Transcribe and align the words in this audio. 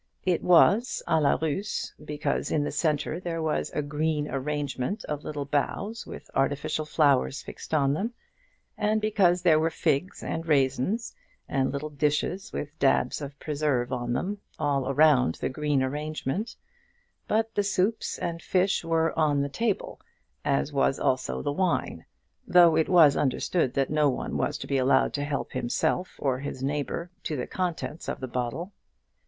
It 0.23 0.41
was 0.41 1.03
à 1.07 1.21
la 1.21 1.35
Russe, 1.39 1.93
because 2.03 2.49
in 2.49 2.63
the 2.63 2.71
centre 2.71 3.19
there 3.19 3.39
was 3.39 3.69
a 3.69 3.83
green 3.83 4.27
arrangement 4.27 5.05
of 5.05 5.23
little 5.23 5.45
boughs 5.45 6.07
with 6.07 6.27
artificial 6.33 6.85
flowers 6.87 7.43
fixed 7.43 7.71
on 7.71 7.93
them, 7.93 8.15
and 8.79 8.99
because 8.99 9.43
there 9.43 9.59
were 9.59 9.69
figs 9.69 10.23
and 10.23 10.47
raisins, 10.47 11.13
and 11.47 11.71
little 11.71 11.91
dishes 11.91 12.51
with 12.51 12.69
dabs 12.79 13.21
of 13.21 13.37
preserve 13.39 13.93
on 13.93 14.13
them, 14.13 14.39
all 14.57 14.89
around 14.89 15.35
the 15.35 15.49
green 15.49 15.83
arrangement; 15.83 16.55
but 17.27 17.53
the 17.53 17.61
soups 17.61 18.17
and 18.17 18.41
fish 18.41 18.83
were 18.83 19.13
on 19.15 19.43
the 19.43 19.49
table, 19.49 20.01
as 20.43 20.73
was 20.73 20.97
also 20.99 21.43
the 21.43 21.53
wine, 21.53 22.05
though 22.47 22.75
it 22.75 22.89
was 22.89 23.15
understood 23.15 23.75
that 23.75 23.91
no 23.91 24.09
one 24.09 24.35
was 24.35 24.57
to 24.57 24.65
be 24.65 24.79
allowed 24.79 25.13
to 25.13 25.23
help 25.23 25.51
himself 25.51 26.15
or 26.17 26.39
his 26.39 26.63
neighbour 26.63 27.11
to 27.21 27.35
the 27.37 27.45
contents 27.45 28.09
of 28.09 28.19
the 28.19 28.27
bottle. 28.27 28.73